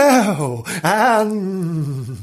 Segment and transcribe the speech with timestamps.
[0.00, 2.16] Hello, and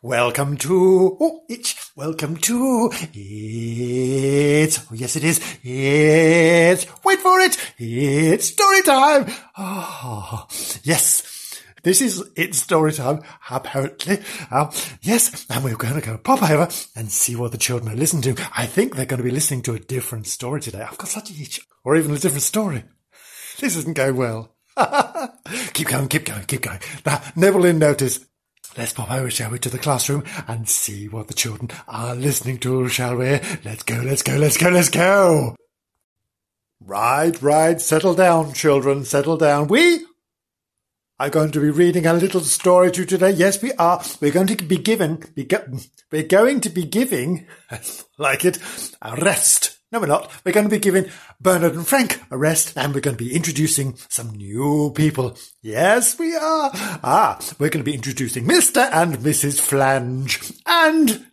[0.00, 7.74] welcome to, oh, it's, welcome to, it's, oh, yes it is, it's, wait for it,
[7.78, 9.26] it's story time.
[9.56, 10.46] Ah,
[10.84, 11.60] yes.
[11.82, 14.18] This is it's story time, apparently.
[14.52, 14.70] Um,
[15.02, 18.22] yes, and we're going to go pop over and see what the children are listening
[18.36, 18.48] to.
[18.56, 20.82] I think they're going to be listening to a different story today.
[20.82, 22.84] I've got such a itch, or even a different story.
[23.58, 24.55] This isn't going well.
[25.72, 26.80] keep going, keep going, keep going.
[27.04, 28.20] Now, never in notice.
[28.76, 32.58] Let's pop over, shall we, to the classroom and see what the children are listening
[32.58, 33.40] to, shall we?
[33.64, 35.56] Let's go, let's go, let's go, let's go.
[36.80, 39.68] Right, right, settle down, children, settle down.
[39.68, 40.04] We
[41.18, 43.30] are going to be reading a little story to you today.
[43.30, 44.02] Yes, we are.
[44.20, 45.48] We're going to be given, be
[46.12, 47.46] we're going to be giving,
[48.18, 48.58] like it,
[49.00, 49.75] a rest.
[49.92, 50.32] No, we're not.
[50.44, 51.06] We're going to be giving
[51.40, 55.36] Bernard and Frank a rest, and we're going to be introducing some new people.
[55.62, 56.70] Yes, we are.
[56.74, 58.90] Ah, we're going to be introducing Mr.
[58.92, 59.60] and Mrs.
[59.60, 61.26] Flange, and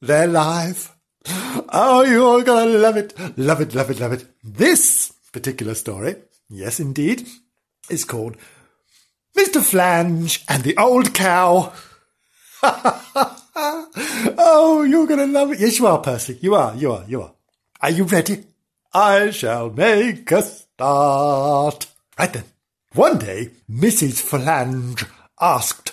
[0.00, 0.92] they're live.
[1.24, 3.14] Oh, you're going to love it.
[3.38, 4.26] Love it, love it, love it.
[4.42, 6.16] This particular story,
[6.50, 7.28] yes, indeed,
[7.88, 8.36] is called
[9.36, 9.62] Mr.
[9.62, 11.72] Flange and the old cow.
[12.62, 13.88] Ha ha ha
[14.38, 15.60] Oh, you're going to love it.
[15.60, 16.38] Yes, you are, Percy.
[16.40, 17.32] You are, you are, you are.
[17.82, 18.44] Are you ready?
[18.94, 21.86] I shall make a start.
[22.16, 22.44] Right then.
[22.94, 24.20] One day, Mrs.
[24.20, 25.04] Flange
[25.40, 25.92] asked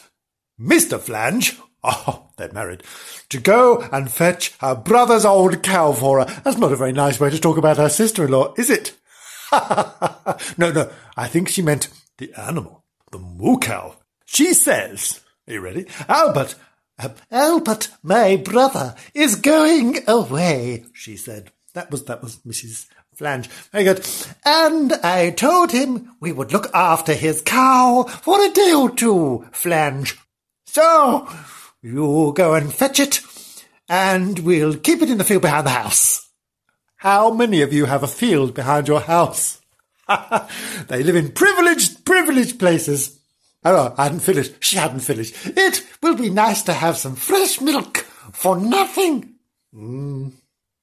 [0.59, 0.99] Mr.
[0.99, 2.83] Flange, oh, they're married,
[3.29, 6.41] to go and fetch her brother's old cow for her.
[6.43, 8.95] That's not a very nice way to talk about her sister-in-law, is it?
[9.51, 11.87] no, no, I think she meant
[12.19, 12.79] the animal
[13.11, 13.95] the moo cow.
[14.25, 15.87] She says, are you ready?
[16.07, 16.53] Albert,
[16.99, 21.51] uh, Albert, my brother, is going away, she said.
[21.73, 22.87] That was, that was Mrs.
[23.13, 23.47] Flange.
[23.71, 24.07] Very good.
[24.45, 29.45] And I told him we would look after his cow for a day or two,
[29.51, 30.17] Flange.
[30.65, 31.27] So,
[31.81, 33.21] you go and fetch it,
[33.87, 36.29] and we'll keep it in the field behind the house.
[36.97, 39.61] How many of you have a field behind your house?
[40.87, 43.19] they live in privileged, privileged places.
[43.63, 44.53] Oh, I hadn't finished.
[44.63, 45.35] She hadn't finished.
[45.45, 47.99] It will be nice to have some fresh milk
[48.33, 49.35] for nothing.
[49.73, 50.33] Mm.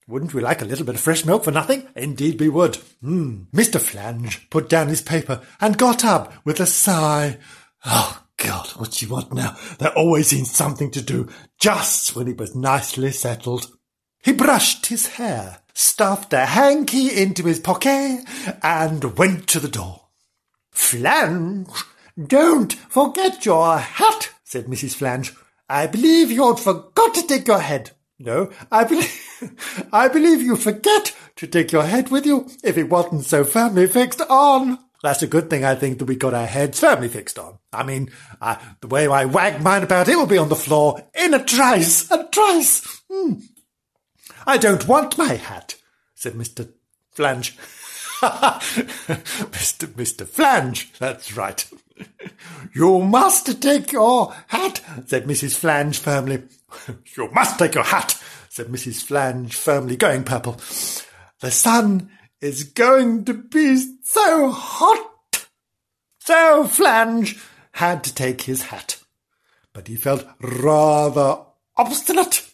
[0.09, 1.89] Wouldn't we like a little bit of fresh milk for nothing?
[1.97, 2.79] Indeed we would.
[3.03, 3.47] Mm.
[3.51, 3.81] Mr.
[3.81, 7.39] Flange put down his paper and got up with a sigh.
[7.85, 9.57] Oh, God, what's she want now?
[9.79, 11.29] There always seems something to do
[11.59, 13.67] just when it was nicely settled.
[14.23, 18.25] He brushed his hair stuffed a hanky into his pocket,
[18.63, 20.09] and went to the door.
[20.71, 21.69] Flange,
[22.27, 24.95] don't forget your hat, said Mrs.
[24.95, 25.35] Flange.
[25.69, 27.91] I believe you forgot to take your head.
[28.19, 32.89] No, I believe, I believe you forget to take your head with you if it
[32.89, 34.79] wasn't so firmly fixed on.
[35.03, 37.59] That's a good thing, I think, that we got our heads firmly fixed on.
[37.73, 38.11] I mean,
[38.41, 41.45] I, the way I wag mine about, it will be on the floor in a
[41.45, 43.03] trice, a trice.
[43.11, 43.43] Mm.
[44.47, 45.77] I don't want my hat,
[46.15, 46.73] said Mr.
[47.13, 47.57] Flange.
[49.53, 49.87] Mr.
[49.89, 50.27] Mr.
[50.27, 51.69] Flange, that's right.
[52.75, 55.57] You must take your hat, said Mrs.
[55.57, 56.43] Flange firmly.
[57.17, 58.21] You must take your hat,
[58.51, 59.03] said Mrs.
[59.03, 60.61] Flange firmly, going purple.
[61.41, 62.11] The sun
[62.41, 65.49] is going to be so hot.
[66.21, 67.39] So Flange
[67.73, 68.99] had to take his hat.
[69.73, 71.39] But he felt rather
[71.77, 72.46] obstinate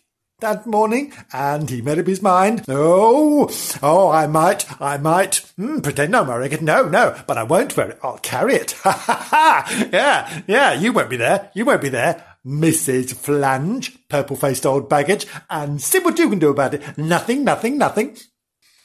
[0.43, 2.65] that morning, and he made up his mind.
[2.69, 3.51] Oh,
[3.83, 6.61] oh, I might, I might mm, pretend I'm wearing it.
[6.61, 7.99] No, no, but I won't wear it.
[8.03, 8.73] I'll carry it.
[8.83, 9.89] Ha ha ha!
[9.93, 11.51] Yeah, yeah, you won't be there.
[11.55, 12.25] You won't be there.
[12.45, 13.15] Mrs.
[13.15, 16.99] Flange, purple-faced old baggage, and see what you can do about it.
[16.99, 18.17] Nothing, nothing, nothing.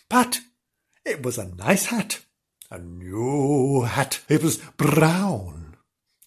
[0.09, 0.40] But
[1.03, 2.19] it was a nice hat.
[2.69, 4.22] A new hat.
[4.29, 5.78] It was brown.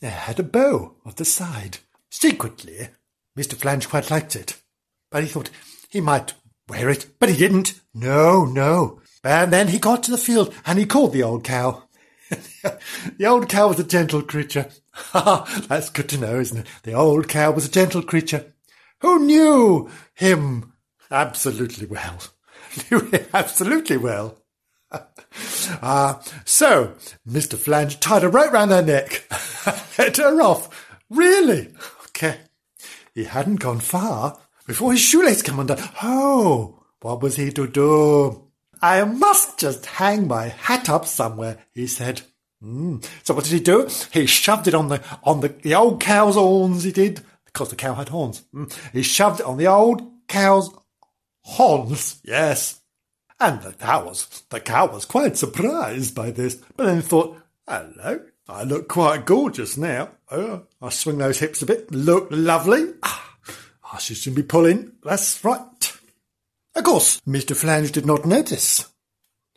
[0.02, 1.78] It had a bow at the side.
[2.10, 2.88] Secretly,
[3.38, 3.54] Mr.
[3.54, 4.60] Flange quite liked it.
[5.10, 5.50] But he thought
[5.88, 6.34] he might
[6.69, 7.81] wear it, but he didn't.
[7.93, 9.00] No, no.
[9.22, 11.84] And then he got to the field and he called the old cow.
[12.31, 14.69] the old cow was a gentle creature.
[15.12, 16.67] That's good to know, isn't it?
[16.84, 18.55] The old cow was a gentle creature
[19.00, 20.73] who knew him
[21.11, 22.19] absolutely well.
[22.90, 24.37] knew him absolutely well.
[24.93, 26.94] Ah, uh, so
[27.29, 27.56] Mr.
[27.56, 29.25] Flange tied a rope round her neck,
[29.99, 30.99] let her off.
[31.08, 31.73] Really?
[32.06, 32.38] Okay.
[33.14, 35.78] He hadn't gone far before his shoelace came undone.
[36.02, 38.50] Oh, what was he to do?
[38.82, 42.22] I must just hang my hat up somewhere, he said.
[42.62, 43.04] Mm.
[43.24, 43.88] So what did he do?
[44.12, 46.84] He shoved it on the on the, the old cow's horns.
[46.84, 48.42] He did because the cow had horns.
[48.54, 48.72] Mm.
[48.92, 50.70] He shoved it on the old cow's
[51.42, 52.20] horns.
[52.22, 52.80] Yes,
[53.38, 58.20] and the cow was the cow was quite surprised by this, but then thought, "Hello,
[58.48, 60.10] I look quite gorgeous now.
[60.30, 61.90] Oh, I swing those hips a bit.
[61.90, 62.92] Look lovely.
[63.92, 64.92] I should soon be pulling.
[65.02, 65.92] That's right.
[66.75, 67.56] Of course, Mr.
[67.56, 68.90] Flange did not notice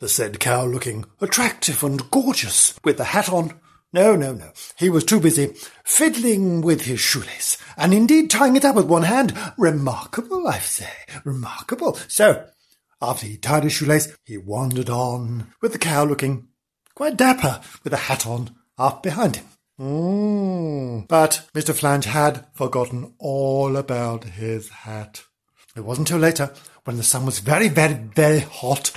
[0.00, 3.58] the said cow looking attractive and gorgeous with the hat on.
[3.92, 4.50] No, no, no.
[4.76, 5.54] He was too busy
[5.84, 9.36] fiddling with his shoelace and indeed tying it up with one hand.
[9.56, 10.90] Remarkable, I say.
[11.22, 11.94] Remarkable.
[12.08, 12.46] So,
[13.00, 16.48] after he tied his shoelace, he wandered on with the cow looking
[16.94, 19.46] quite dapper with a hat on up behind him.
[19.80, 21.08] Mm.
[21.08, 21.74] But Mr.
[21.74, 25.24] Flange had forgotten all about his hat.
[25.76, 26.52] It wasn't till later,
[26.84, 28.92] when the sun was very, very, very hot,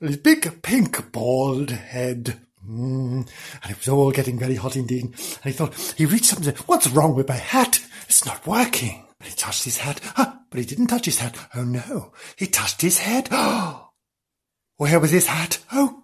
[0.00, 2.38] his big pink bald head.
[2.68, 3.26] Mm,
[3.62, 5.04] and it was all getting very hot indeed.
[5.04, 7.80] And he thought, he reached something and What's wrong with my hat?
[8.04, 9.06] It's not working.
[9.18, 10.00] But he touched his hat.
[10.16, 11.36] Ah, but he didn't touch his hat.
[11.54, 12.12] Oh no.
[12.36, 13.28] He touched his head.
[13.30, 13.90] Oh,
[14.76, 15.58] where was his hat?
[15.72, 16.02] Oh,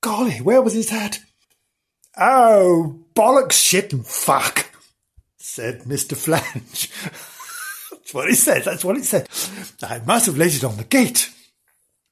[0.00, 1.20] golly, where was his hat?
[2.16, 4.70] Oh, bollocks, shit, and fuck,
[5.38, 6.16] said Mr.
[6.16, 6.90] Flange.
[7.90, 9.28] that's what he said, that's what he said.
[9.82, 11.30] I must have laid it on the gate,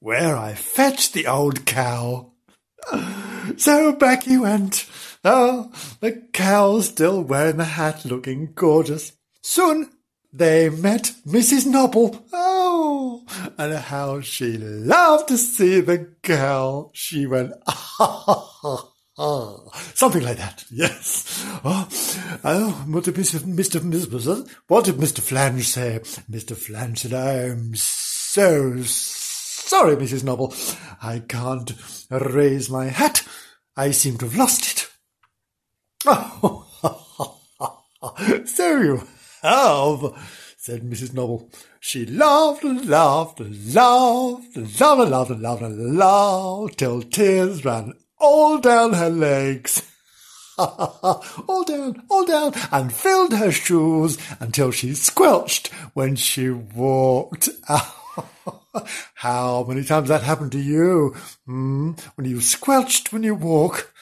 [0.01, 2.33] where I fetched the old cow.
[3.57, 4.87] So back he went.
[5.25, 9.13] Oh, the cow still wearing the hat, looking gorgeous.
[9.43, 9.91] Soon
[10.33, 11.67] they met Mrs.
[11.67, 12.27] Nobble.
[12.33, 13.25] Oh,
[13.57, 16.91] and how she loved to see the cow.
[16.93, 19.57] She went, ah, Ah,
[19.95, 20.65] something like that.
[20.71, 21.45] Yes.
[21.65, 21.89] Oh,
[22.43, 23.39] oh what did Mr.
[23.41, 24.51] Mr.
[24.67, 25.21] What did Mr.
[25.21, 26.01] Flange say?
[26.29, 26.57] Mr.
[26.57, 30.25] Flange said, "I'm so sorry, Mrs.
[30.25, 30.53] Nobble.
[31.01, 31.73] I can't
[32.11, 33.23] raise my hat.
[33.77, 34.91] I seem to have lost it."
[36.07, 36.67] Oh,
[38.47, 39.03] so you
[39.43, 40.13] have,
[40.59, 41.15] said Mrs.
[41.15, 41.51] Nobble.
[41.79, 47.03] She laughed and laughed and laughed and laughed and laughed and laughed and laughed till
[47.03, 47.95] tears ran
[48.25, 49.83] all down her legs.
[50.59, 57.49] all down, all down, and filled her shoes until she squelched when she walked.
[59.15, 61.15] How many times that happened to you?
[61.49, 63.93] Mm, when you squelched when you walk?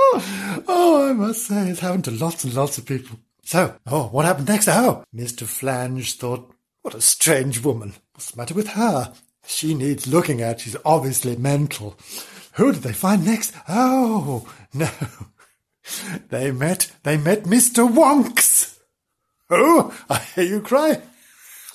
[0.00, 3.18] Oh, oh, I must say, it's happened to lots and lots of people.
[3.42, 4.68] So, oh, what happened next?
[4.68, 5.42] Oh, Mr.
[5.42, 7.94] Flange thought, what a strange woman.
[8.12, 9.12] What's the matter with her?
[9.44, 10.60] She needs looking at.
[10.60, 11.98] She's obviously mental.
[12.58, 13.54] Who did they find next?
[13.68, 14.90] Oh, no.
[16.28, 17.90] They met, they met Mr.
[17.90, 18.78] Wonks.
[19.48, 21.00] Oh, I hear you cry.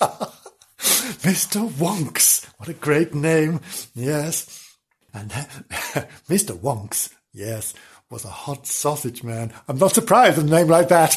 [0.78, 1.68] Mr.
[1.68, 2.46] Wonks.
[2.58, 3.60] What a great name.
[3.92, 4.76] Yes.
[5.12, 5.30] And
[6.28, 6.56] Mr.
[6.56, 7.74] Wonks, yes,
[8.08, 9.52] was a hot sausage man.
[9.66, 11.16] I'm not surprised at a name like that.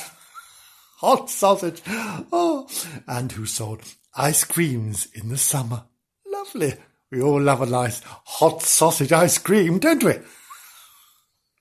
[0.97, 1.83] Hot sausage.
[2.31, 2.67] Oh,
[3.07, 3.83] and who sold
[4.15, 5.83] ice creams in the summer.
[6.25, 6.73] Lovely.
[7.11, 10.15] We all love a nice hot sausage ice cream, don't we?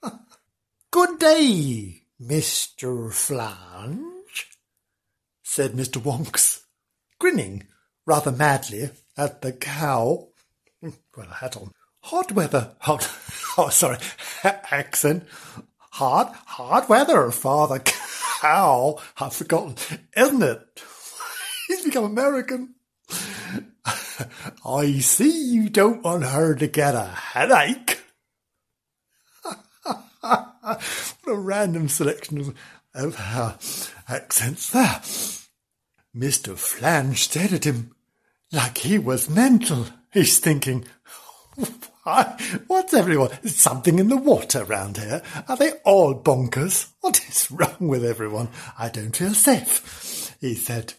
[0.90, 3.12] Good day, Mr.
[3.12, 4.48] Flange,
[5.44, 6.00] said Mr.
[6.02, 6.62] Wonks,
[7.20, 7.69] grinning
[8.06, 10.28] rather madly at the cow.
[11.16, 11.72] Well, a hat on.
[12.00, 12.72] Hot weather.
[12.81, 13.08] Hot.
[13.58, 13.96] Oh, sorry.
[14.44, 15.25] accent.
[15.93, 18.98] Hard, hard weather, Father Cow.
[19.16, 19.76] I've forgotten.
[20.14, 20.60] Isn't it?
[21.66, 22.75] He's become American.
[24.65, 28.03] I see you don't want her to get a headache.
[30.20, 30.56] what
[31.27, 32.55] a random selection of,
[32.94, 33.58] of her
[34.08, 35.01] accents there.
[36.17, 36.56] Mr.
[36.56, 37.94] Flange stared at him
[38.53, 39.87] like he was mental.
[40.13, 40.87] He's thinking,
[42.03, 43.31] why, what's everyone?
[43.46, 45.22] Something in the water round here?
[45.49, 46.89] Are they all bonkers?
[47.01, 48.49] What is wrong with everyone?
[48.79, 50.34] I don't feel safe.
[50.41, 50.94] He said,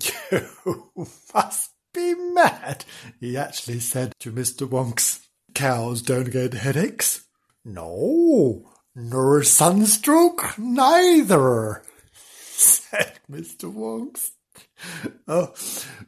[0.30, 0.90] you
[1.34, 2.84] must be mad,
[3.20, 4.68] he actually said to Mr.
[4.68, 5.20] Wonks.
[5.54, 7.24] Cows don't get headaches.
[7.64, 11.82] No, nor sunstroke neither,
[12.12, 13.72] said Mr.
[13.72, 14.32] Wonks.
[15.26, 15.52] Oh,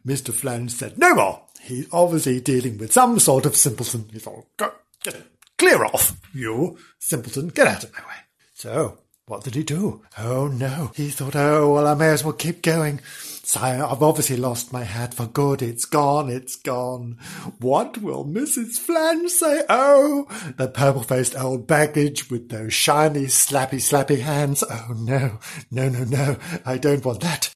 [0.06, 0.34] Mr.
[0.34, 1.42] Flange said no more.
[1.62, 4.08] He's obviously dealing with some sort of simpleton.
[4.12, 5.16] He thought, go, just
[5.56, 8.16] clear off, you simpleton, get out of my way.
[8.54, 10.02] So, what did he do?
[10.16, 10.92] Oh no.
[10.94, 13.00] He thought, oh, well, I may as well keep going.
[13.42, 15.62] So I've obviously lost my hat for good.
[15.62, 16.30] It's gone.
[16.30, 17.18] It's gone.
[17.58, 18.78] What will Mrs.
[18.78, 19.64] Flange say?
[19.68, 24.62] Oh, the purple-faced old baggage with those shiny, slappy, slappy hands.
[24.70, 25.40] Oh no,
[25.72, 26.36] no, no, no.
[26.64, 27.50] I don't want that.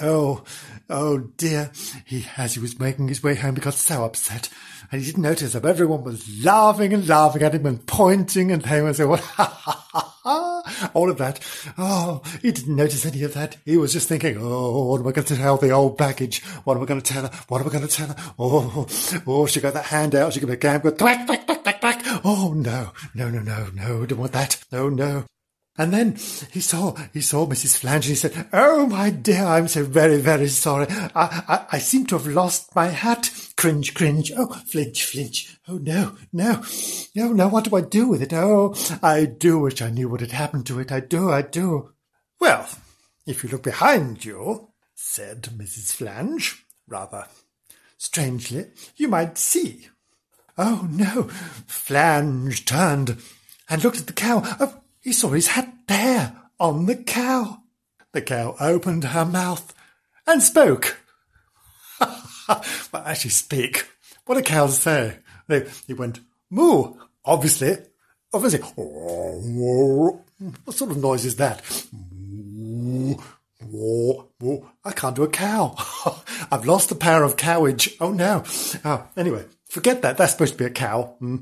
[0.00, 0.42] Oh,
[0.90, 1.70] oh dear.
[2.04, 4.48] He, as he was making his way home, he got so upset.
[4.90, 8.62] And he didn't notice that everyone was laughing and laughing at him and pointing and
[8.62, 10.51] they were saying, ha ha ha ha,
[10.94, 11.40] all of that.
[11.78, 13.56] Oh, he didn't notice any of that.
[13.64, 16.42] He was just thinking, oh, what am I going to tell the old baggage?
[16.64, 17.30] What am I going to tell her?
[17.48, 18.16] What am I going to tell her?
[18.38, 18.86] Oh,
[19.26, 20.32] oh, she got that hand out.
[20.32, 22.02] She got a gam, go thwack, thwack, thwack, thwack, thwack.
[22.24, 24.62] Oh, no, no, no, no, no, don't want that.
[24.72, 25.24] No, no.
[25.78, 26.16] And then
[26.52, 27.78] he saw he saw Mrs.
[27.78, 30.86] Flange and he said, "Oh my dear, I'm so very very sorry.
[30.90, 33.30] I, I I seem to have lost my hat.
[33.62, 34.32] Cringe, cringe.
[34.36, 35.56] Oh, flinch, flinch.
[35.68, 36.64] Oh no, no,
[37.14, 37.46] no, no.
[37.46, 38.32] What do I do with it?
[38.32, 40.90] Oh, I do wish I knew what had happened to it.
[40.90, 41.92] I do, I do.
[42.40, 42.68] Well,
[43.24, 45.92] if you look behind you," said Mrs.
[45.92, 47.28] Flange, rather
[47.96, 48.66] strangely,
[48.96, 49.86] "you might see."
[50.58, 51.28] Oh no!
[51.68, 53.16] Flange turned
[53.68, 54.42] and looked at the cow.
[54.58, 57.62] Oh, he saw his hat there on the cow.
[58.10, 59.72] The cow opened her mouth
[60.26, 60.98] and spoke.
[62.92, 63.88] well, actually, speak.
[64.26, 65.18] What do cows say?
[65.48, 66.94] They, he went, moo,
[67.24, 67.78] obviously.
[68.32, 68.60] Obviously.
[68.60, 71.62] What sort of noise is that?
[74.84, 75.76] I can't do a cow.
[76.50, 77.96] I've lost the power of cowage.
[78.00, 78.44] Oh no.
[78.84, 80.18] Oh, anyway, Forget that.
[80.18, 81.16] That's supposed to be a cow.
[81.22, 81.40] Mm.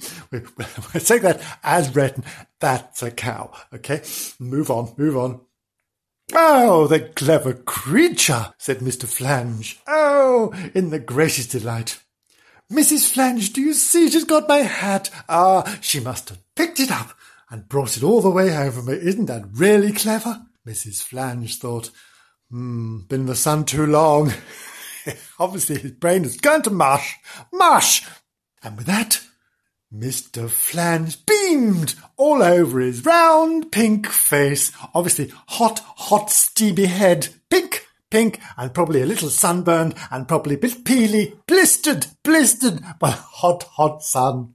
[1.05, 2.23] Take that as written.
[2.61, 3.51] That's a cow.
[3.75, 4.03] Okay.
[4.39, 4.95] Move on.
[4.97, 5.41] Move on.
[6.35, 9.07] Oh, the clever creature, said Mr.
[9.07, 9.79] Flange.
[9.87, 12.01] Oh, in the greatest delight.
[12.71, 13.11] Mrs.
[13.11, 15.11] Flange, do you see she's got my hat?
[15.29, 17.17] Ah, she must have picked it up
[17.51, 18.95] and brought it all the way home for me.
[18.95, 20.43] Isn't that really clever?
[20.67, 21.03] Mrs.
[21.03, 21.91] Flange thought,
[22.49, 24.33] hmm, been in the sun too long.
[25.41, 27.17] Obviously his brain has gone to mush.
[27.53, 28.07] Mush!
[28.63, 29.21] And with that,
[29.95, 30.49] Mr.
[30.49, 34.71] Flange beamed all over his round pink face.
[34.95, 37.29] Obviously, hot, hot, steamy head.
[37.51, 43.11] Pink, pink, and probably a little sunburned, and probably a bit peely, blistered, blistered by
[43.11, 44.55] hot, hot sun.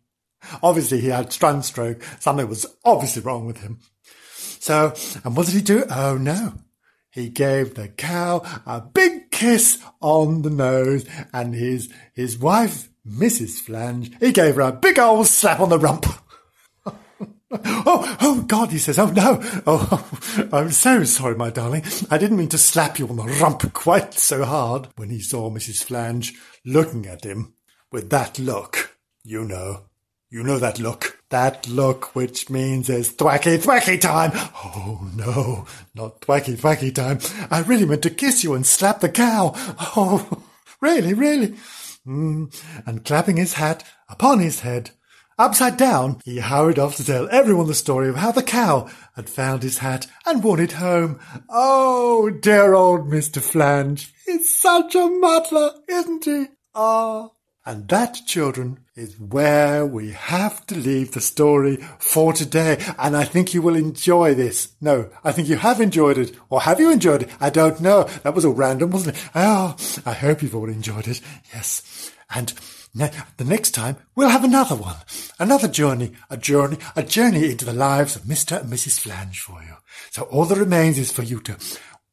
[0.63, 2.01] Obviously, he had sunstroke.
[2.19, 3.79] Something was obviously wrong with him.
[4.59, 4.93] So,
[5.25, 5.83] and what did he do?
[5.89, 6.53] Oh no.
[7.09, 13.61] He gave the cow a big kiss on the nose, and his, his wife Mrs.
[13.61, 16.05] Flange, he gave her a big old slap on the rump.
[17.51, 21.83] oh, oh God, he says, oh no, oh, I'm so sorry, my darling.
[22.09, 24.87] I didn't mean to slap you on the rump quite so hard.
[24.95, 25.83] When he saw Mrs.
[25.83, 26.33] Flange
[26.65, 27.53] looking at him
[27.91, 29.85] with that look, you know,
[30.29, 31.19] you know that look.
[31.29, 34.31] That look which means it's thwacky thwacky time.
[34.33, 37.19] Oh no, not thwacky thwacky time.
[37.49, 39.53] I really meant to kiss you and slap the cow.
[39.55, 40.43] Oh,
[40.81, 41.55] really, really.
[42.05, 42.53] Mm,
[42.85, 44.91] and clapping his hat upon his head,
[45.39, 49.29] upside down, he hurried off to tell everyone the story of how the cow had
[49.29, 51.19] found his hat and worn it home.
[51.49, 53.41] Oh, dear old Mr.
[53.41, 54.13] Flange.
[54.25, 56.45] He's such a muddler, isn't he?
[56.73, 57.29] Ah.
[57.65, 62.83] And that, children, is where we have to leave the story for today.
[62.99, 64.73] And I think you will enjoy this.
[64.79, 66.35] No, I think you have enjoyed it.
[66.49, 67.29] Or have you enjoyed it?
[67.39, 68.03] I don't know.
[68.23, 69.23] That was all random, wasn't it?
[69.33, 71.21] Oh, I hope you've all enjoyed it.
[71.53, 72.11] Yes.
[72.33, 72.53] And
[72.93, 74.97] the next time we'll have another one.
[75.39, 78.61] Another journey, a journey, a journey into the lives of Mr.
[78.61, 78.99] and Mrs.
[78.99, 79.75] Flange for you.
[80.11, 81.57] So all that remains is for you to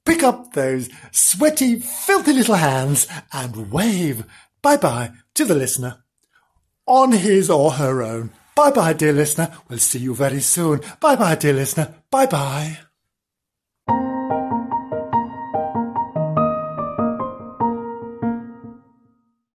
[0.05, 4.25] pick up those sweaty, filthy little hands and wave
[4.63, 6.05] bye bye to the listener
[6.87, 8.31] on his or her own.
[8.55, 9.51] Bye bye, dear listener.
[9.69, 10.81] We'll see you very soon.
[11.01, 11.95] Bye bye, dear listener.
[12.11, 12.79] Bye bye.